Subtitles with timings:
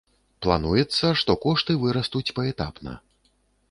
[0.45, 3.01] Плануецца, што кошты вырастуць паэтапна.